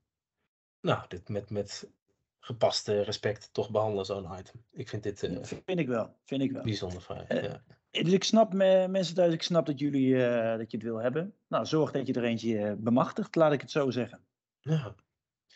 nou, 0.80 1.04
dit 1.09 1.28
met, 1.28 1.50
met 1.50 1.90
gepaste 2.38 3.02
respect 3.02 3.49
toch 3.52 3.71
behandelen, 3.71 4.04
zo'n 4.04 4.38
item. 4.38 4.64
Ik 4.73 4.88
vind 4.88 5.02
dit 5.02 5.23
uh, 5.23 5.42
vind 5.42 5.80
ik 5.80 5.88
wel. 5.88 6.16
Vind 6.25 6.42
ik 6.42 6.52
wel. 6.52 6.62
bijzonder 6.62 7.00
fijn. 7.00 7.25
ja. 7.28 7.62
Dus 7.90 8.12
ik 8.12 8.25
snap 8.25 8.52
me, 8.52 8.88
mensen 8.88 9.14
thuis, 9.14 9.32
ik 9.32 9.42
snap 9.42 9.66
dat 9.66 9.78
jullie 9.78 10.16
dat 10.56 10.71
je 10.71 10.76
het 10.76 10.82
wil 10.82 10.97
hebben. 10.97 11.35
Nou, 11.49 11.66
zorg 11.66 11.90
dat 11.90 12.06
je 12.06 12.12
er 12.12 12.25
eentje 12.25 12.76
bemachtigt, 12.78 13.35
laat 13.35 13.52
ik 13.52 13.61
het 13.61 13.71
zo 13.71 13.90
zeggen. 13.90 14.21
Ja, 14.61 14.94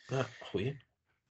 ja 0.07 0.27
goeie. 0.41 0.77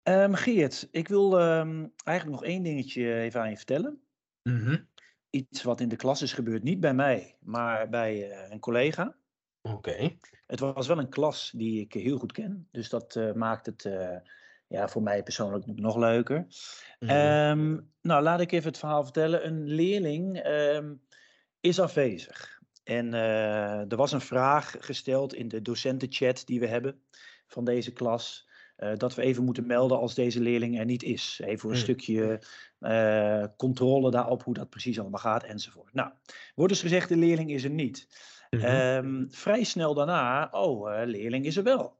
Um, 0.02 0.34
Geert, 0.34 0.88
ik 0.90 1.08
wil 1.08 1.40
um, 1.40 1.92
eigenlijk 2.04 2.40
nog 2.40 2.48
één 2.50 2.62
dingetje 2.62 3.14
even 3.14 3.40
aan 3.40 3.50
je 3.50 3.56
vertellen. 3.56 4.00
Mm 4.42 4.60
-hmm 4.60 4.88
iets 5.30 5.62
wat 5.62 5.80
in 5.80 5.88
de 5.88 5.96
klas 5.96 6.22
is 6.22 6.32
gebeurd, 6.32 6.62
niet 6.62 6.80
bij 6.80 6.94
mij, 6.94 7.36
maar 7.40 7.88
bij 7.88 8.28
uh, 8.28 8.50
een 8.50 8.60
collega. 8.60 9.16
Oké. 9.62 10.16
Het 10.46 10.60
was 10.60 10.86
wel 10.86 10.98
een 10.98 11.08
klas 11.08 11.52
die 11.56 11.80
ik 11.80 11.92
heel 11.92 12.18
goed 12.18 12.32
ken, 12.32 12.68
dus 12.70 12.88
dat 12.88 13.14
uh, 13.14 13.32
maakt 13.32 13.66
het 13.66 13.84
uh, 13.84 14.16
ja, 14.66 14.88
voor 14.88 15.02
mij 15.02 15.22
persoonlijk 15.22 15.66
nog 15.66 15.96
leuker. 15.96 16.46
Mm 16.98 17.10
um, 17.10 17.92
nou, 18.00 18.22
laat 18.22 18.40
ik 18.40 18.52
even 18.52 18.68
het 18.68 18.78
verhaal 18.78 19.04
vertellen. 19.04 19.46
Een 19.46 19.66
leerling 19.66 20.46
um, 20.46 21.02
is 21.60 21.80
afwezig. 21.80 22.60
En 22.84 23.12
er 23.12 23.96
was 23.96 24.12
een 24.12 24.20
vraag 24.20 24.74
gesteld 24.78 25.34
in 25.34 25.48
de 25.48 25.62
docentenchat 25.62 26.42
die 26.46 26.60
we 26.60 26.66
hebben 26.66 27.02
van 27.46 27.64
deze 27.64 27.92
klas. 27.92 28.47
Uh, 28.78 28.92
dat 28.96 29.14
we 29.14 29.22
even 29.22 29.44
moeten 29.44 29.66
melden 29.66 29.98
als 29.98 30.14
deze 30.14 30.40
leerling 30.40 30.78
er 30.78 30.84
niet 30.84 31.02
is. 31.02 31.40
Even 31.44 31.58
voor 31.58 31.70
een 31.70 31.76
mm. 31.76 31.82
stukje 31.82 32.42
uh, 32.80 33.44
controle 33.56 34.10
daarop 34.10 34.42
hoe 34.42 34.54
dat 34.54 34.70
precies 34.70 35.00
allemaal 35.00 35.20
gaat 35.20 35.42
enzovoort. 35.42 35.94
Nou, 35.94 36.10
wordt 36.54 36.72
dus 36.72 36.82
gezegd 36.82 37.08
de 37.08 37.16
leerling 37.16 37.50
is 37.50 37.64
er 37.64 37.70
niet. 37.70 38.08
Mm 38.50 38.60
-hmm. 38.60 38.70
um, 38.70 39.26
vrij 39.30 39.64
snel 39.64 39.94
daarna, 39.94 40.48
oh, 40.50 40.90
uh, 40.90 41.02
leerling 41.04 41.44
is 41.44 41.56
er 41.56 41.62
wel. 41.62 41.98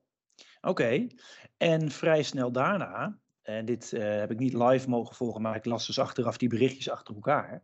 Oké, 0.61 0.68
okay. 0.68 1.11
en 1.56 1.90
vrij 1.90 2.23
snel 2.23 2.52
daarna, 2.52 3.18
en 3.42 3.64
dit 3.64 3.90
heb 3.90 4.30
ik 4.30 4.38
niet 4.38 4.52
live 4.52 4.88
mogen 4.88 5.16
volgen, 5.16 5.42
maar 5.42 5.56
ik 5.56 5.64
las 5.64 5.87
dus 5.87 5.99
achteraf 5.99 6.37
die 6.37 6.49
berichtjes 6.49 6.90
achter 6.90 7.14
elkaar. 7.14 7.62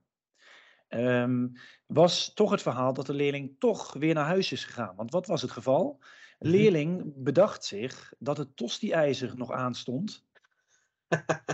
Um, 0.88 1.52
was 1.86 2.34
toch 2.34 2.50
het 2.50 2.62
verhaal 2.62 2.92
dat 2.92 3.06
de 3.06 3.14
leerling 3.14 3.56
toch 3.58 3.92
weer 3.92 4.14
naar 4.14 4.26
huis 4.26 4.52
is 4.52 4.64
gegaan. 4.64 4.96
Want 4.96 5.10
wat 5.10 5.26
was 5.26 5.42
het 5.42 5.50
geval? 5.50 6.00
Mhm. 6.44 6.52
leerling 6.52 7.12
bedacht 7.16 7.64
zich 7.64 8.12
dat 8.18 8.36
het 8.36 8.56
tosti-ijzer 8.56 9.36
nog 9.36 9.52
aanstond. 9.52 10.24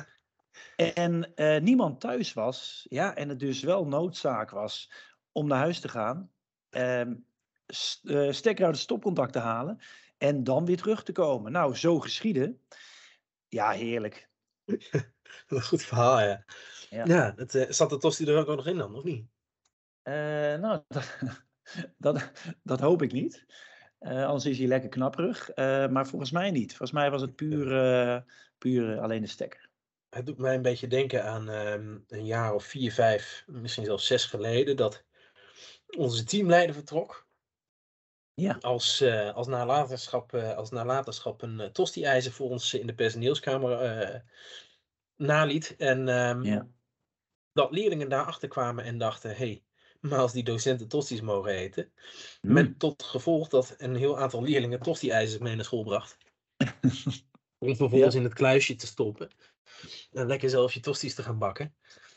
en 0.95 1.33
uh, 1.37 1.61
niemand 1.61 2.01
thuis 2.01 2.33
was. 2.33 2.87
Ja, 2.89 3.15
en 3.15 3.29
het 3.29 3.39
dus 3.39 3.63
wel 3.63 3.87
noodzaak 3.87 4.51
was 4.51 4.93
om 5.33 5.47
naar 5.47 5.59
huis 5.59 5.81
te 5.81 5.89
gaan. 5.89 6.31
Uh, 6.71 7.01
uh, 7.01 8.33
stekker 8.33 8.65
uit 8.65 8.75
het 8.75 8.83
stopcontact 8.83 9.33
te 9.33 9.39
halen. 9.39 9.79
En 10.19 10.45
dan 10.45 10.65
weer 10.65 10.77
terug 10.77 11.03
te 11.03 11.13
komen. 11.13 11.53
Nou, 11.53 11.75
zo 11.75 12.01
geschieden. 12.01 12.61
Ja, 13.49 13.71
heerlijk. 13.71 14.29
Een 15.49 15.63
goed 15.63 15.83
verhaal, 15.83 16.21
ja. 16.21 16.45
Ja, 16.91 17.35
uh, 17.37 17.65
zat 17.69 17.91
de 17.91 17.99
tosti 17.99 18.27
er 18.27 18.39
ook 18.39 18.57
nog 18.57 18.67
in 18.67 18.77
dan, 18.77 18.95
of 18.95 19.05
niet? 19.05 19.27
nou, 20.03 20.83
dat, 20.89 21.19
dat, 21.97 22.31
dat 22.63 22.81
hoop 22.81 23.03
ik 23.03 23.13
niet. 23.13 23.47
Uh, 24.01 24.25
anders 24.25 24.47
is 24.47 24.59
hij 24.59 24.67
lekker 24.67 24.89
knapperig. 24.89 25.49
Uh, 25.57 25.89
maar 25.89 26.07
volgens 26.07 26.31
mij 26.31 26.51
niet. 26.51 26.69
Volgens 26.69 26.93
mij 26.93 27.11
was 27.11 27.21
het 27.21 27.37
puur, 27.37 27.67
uh, 27.67 28.21
puur 28.59 29.01
alleen 29.01 29.21
de 29.21 29.27
stekker. 29.27 29.69
Het 30.09 30.27
doet 30.27 30.39
mij 30.39 30.55
een 30.55 30.63
beetje 30.63 30.87
denken 30.87 31.25
aan 31.25 31.49
um, 31.49 32.05
een 32.09 32.25
jaar 32.25 32.55
of 32.55 32.65
vier, 32.65 32.93
vijf, 32.93 33.45
misschien 33.47 33.85
zelfs 33.85 34.07
zes 34.07 34.25
geleden, 34.25 34.77
dat 34.77 35.05
onze 35.97 36.25
teamleider 36.25 36.75
vertrok. 36.75 37.29
Ja. 38.35 38.57
Als, 38.61 39.05
als, 39.35 39.47
nalatenschap, 39.47 40.35
als 40.35 40.71
nalatenschap 40.71 41.43
een 41.43 41.73
tosti-ijzer 41.73 42.33
voor 42.33 42.51
ons 42.51 42.75
in 42.75 42.87
de 42.87 42.95
personeelskamer 42.95 44.25
naliet. 45.17 45.77
En 45.77 46.07
ja. 46.43 46.69
dat 47.53 47.71
leerlingen 47.71 48.09
daarachter 48.09 48.49
kwamen 48.49 48.85
en 48.85 48.99
dachten: 48.99 49.37
hey, 49.37 49.63
maar 50.01 50.19
als 50.19 50.33
die 50.33 50.45
docenten 50.45 50.89
tosties 50.89 51.21
mogen 51.21 51.53
eten. 51.53 51.93
Mm. 52.41 52.53
Met 52.53 52.79
tot 52.79 53.03
gevolg 53.03 53.49
dat 53.49 53.75
een 53.79 53.97
heel 53.97 54.19
aantal 54.19 54.43
leerlingen 54.43 54.81
tosti-ijzers 54.81 55.41
mee 55.41 55.55
naar 55.55 55.65
school 55.65 55.85
bracht. 55.85 56.17
Om 57.59 57.77
vervolgens 57.77 58.15
ja. 58.15 58.21
in 58.21 58.27
het 58.27 58.35
kluisje 58.35 58.77
te 58.77 58.87
stoppen. 58.87 59.29
En 60.13 60.27
lekker 60.27 60.51
zelf 60.51 60.73
je 60.73 60.81
tosties 60.81 61.15
te 61.15 61.23
gaan 61.23 61.39
bakken. 61.39 61.75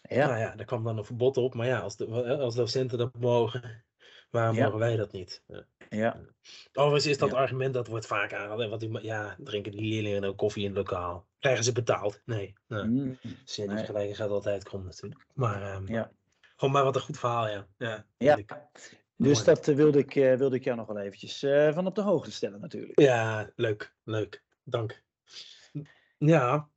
Ja. 0.09 0.27
Nou 0.27 0.39
ja, 0.39 0.55
daar 0.55 0.65
kwam 0.65 0.83
dan 0.83 0.97
een 0.97 1.05
verbod 1.05 1.37
op. 1.37 1.53
Maar 1.53 1.67
ja, 1.67 1.79
als, 1.79 1.95
de, 1.95 2.37
als 2.37 2.55
docenten 2.55 2.97
dat 2.97 3.19
mogen, 3.19 3.85
waarom 4.29 4.55
ja. 4.55 4.63
mogen 4.63 4.79
wij 4.79 4.95
dat 4.95 5.11
niet? 5.11 5.43
Ja. 5.89 6.21
Overigens 6.73 7.05
is 7.05 7.17
dat 7.17 7.33
argument, 7.33 7.73
dat 7.73 7.87
wordt 7.87 8.05
vaak 8.05 8.33
aangehaald. 8.33 8.69
Want 8.69 8.81
die, 8.81 9.01
ja, 9.01 9.35
drinken 9.39 9.71
die 9.71 9.81
leerlingen 9.81 10.23
ook 10.23 10.37
koffie 10.37 10.63
in 10.63 10.69
het 10.69 10.77
lokaal? 10.77 11.27
Krijgen 11.39 11.63
ze 11.63 11.71
betaald? 11.71 12.21
Nee. 12.25 12.53
nee. 12.67 12.83
Mm. 12.83 13.17
Nee. 13.55 13.85
gelijk 13.85 14.15
gaat 14.15 14.29
altijd 14.29 14.63
komen 14.63 14.85
natuurlijk. 14.85 15.25
Maar 15.33 15.75
um, 15.75 15.87
ja. 15.87 16.11
Gewoon 16.55 16.73
maar 16.73 16.83
wat 16.83 16.95
een 16.95 17.01
goed 17.01 17.19
verhaal, 17.19 17.47
ja. 17.47 17.67
Ja, 17.77 18.05
ja. 18.17 18.39
dus 19.17 19.43
dat 19.43 19.67
uh, 19.67 19.75
wilde, 19.75 19.99
ik, 19.99 20.15
uh, 20.15 20.35
wilde 20.35 20.55
ik 20.55 20.63
jou 20.63 20.77
nog 20.77 20.87
wel 20.87 20.97
eventjes 20.97 21.43
uh, 21.43 21.73
van 21.73 21.85
op 21.85 21.95
de 21.95 22.01
hoogte 22.01 22.31
stellen 22.31 22.59
natuurlijk. 22.59 22.99
Ja, 22.99 23.51
leuk, 23.55 23.95
leuk. 24.03 24.43
Dank. 24.63 25.03
Ja. 26.17 26.69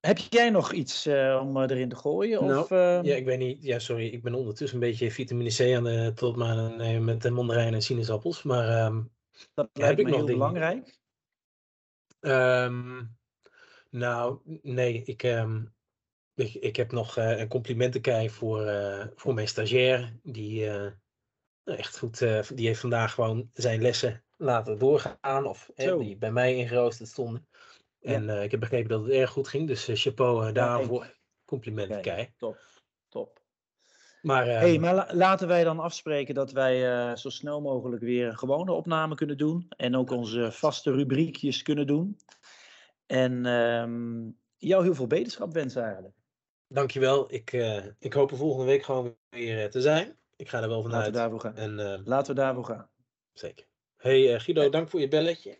Heb 0.00 0.18
jij 0.18 0.50
nog 0.50 0.72
iets 0.72 1.06
om 1.40 1.56
erin 1.56 1.88
te 1.88 1.96
gooien? 1.96 2.44
Nou, 2.44 2.60
of, 2.60 2.68
Ja, 3.06 3.14
ik 3.14 3.24
weet 3.24 3.38
niet. 3.38 3.62
Ja, 3.62 3.78
sorry. 3.78 4.06
Ik 4.06 4.22
ben 4.22 4.34
ondertussen 4.34 4.82
een 4.82 4.88
beetje 4.88 5.10
vitamine 5.10 5.50
C 5.50 5.76
aan 5.76 5.84
de 5.84 6.12
tot 6.14 6.36
maar 6.36 6.72
met 7.02 7.22
de 7.22 7.30
mandarijn 7.30 7.74
en 7.74 7.82
sinaasappels. 7.82 8.42
Maar 8.42 8.86
um, 8.86 9.12
dat 9.54 9.68
lijkt 9.72 9.96
heb 9.96 10.06
me 10.06 10.12
ik 10.12 10.18
nog 10.18 10.26
heel 10.26 10.36
belangrijk. 10.36 11.00
Um, 12.20 13.16
nou, 13.90 14.38
nee. 14.62 15.02
Ik, 15.02 15.22
um, 15.22 15.74
ik, 16.34 16.54
ik 16.54 16.76
heb 16.76 16.92
nog 16.92 17.18
uh, 17.18 17.38
een 17.38 17.48
complimentenkei 17.48 18.30
voor, 18.30 18.66
uh, 18.66 19.04
voor 19.14 19.34
mijn 19.34 19.48
stagiair. 19.48 20.16
Die 20.22 20.64
uh, 20.64 20.86
echt 21.64 21.98
goed, 21.98 22.18
die 22.54 22.66
heeft 22.66 22.80
vandaag 22.80 23.14
gewoon 23.14 23.50
zijn 23.52 23.82
lessen 23.82 24.24
laten 24.36 24.78
doorgaan. 24.78 25.46
Of 25.46 25.70
die 25.74 26.16
bij 26.16 26.32
mij 26.32 26.56
ingeroosterd 26.56 27.08
stonden. 27.08 27.46
En 28.00 28.28
ik 28.42 28.50
heb 28.50 28.60
begrepen 28.60 28.88
dat 28.88 29.02
het 29.02 29.12
erg 29.12 29.30
goed 29.30 29.48
ging. 29.48 29.66
Dus 29.66 29.88
chapeau 29.92 30.52
daarvoor. 30.52 31.04
Ja, 31.04 31.10
Complimenten, 31.44 32.00
Kei. 32.00 32.32
Top, 32.36 32.58
top. 33.08 33.40
Maar, 34.22 34.48
uh, 34.48 34.58
hey, 34.58 34.78
maar 34.78 34.94
la 34.94 35.08
laten 35.12 35.48
wij 35.48 35.64
dan 35.64 35.80
afspreken 35.80 36.34
dat 36.34 36.52
wij 36.52 37.08
uh, 37.08 37.16
zo 37.16 37.28
snel 37.28 37.60
mogelijk 37.60 38.02
weer 38.02 38.28
een 38.28 38.38
gewone 38.38 38.72
opname 38.72 39.14
kunnen 39.14 39.36
doen. 39.36 39.66
En 39.76 39.96
ook 39.96 40.10
onze 40.10 40.52
vaste 40.52 40.90
rubriekjes 40.92 41.62
kunnen 41.62 41.86
doen. 41.86 42.16
En 43.06 43.46
um, 43.46 44.38
jou 44.56 44.82
heel 44.82 44.94
veel 44.94 45.06
beterschap 45.06 45.52
wensen 45.52 45.82
eigenlijk. 45.82 46.14
Dankjewel. 46.72 47.32
Ik, 47.32 47.52
uh, 47.52 47.84
ik 47.98 48.12
hoop 48.12 48.30
er 48.30 48.36
volgende 48.36 48.66
week 48.66 48.82
gewoon 48.82 49.16
weer 49.28 49.70
te 49.70 49.80
zijn. 49.80 50.16
Ik 50.36 50.48
ga 50.48 50.62
er 50.62 50.68
wel 50.68 50.82
vanuit. 50.82 50.96
Laten 50.98 51.12
we 51.12 51.18
daarvoor 51.18 51.40
gaan. 51.40 51.56
En, 51.56 52.02
Laten 52.04 52.34
we 52.34 52.40
daarvoor 52.40 52.64
gaan. 52.64 52.90
Zeker. 53.32 53.66
Hey 53.96 54.40
Guido, 54.40 54.68
dank 54.68 54.88
voor 54.88 55.00
je 55.00 55.08
belletje. 55.08 55.58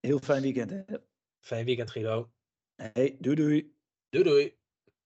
Heel 0.00 0.18
fijn 0.18 0.42
weekend. 0.42 0.70
Hè? 0.70 0.82
Fijn 1.40 1.64
weekend, 1.64 1.90
Guido. 1.90 2.30
Hey, 2.74 3.16
doei 3.18 3.36
doei. 3.36 3.74
Doei 4.08 4.24
doei. 4.24 4.56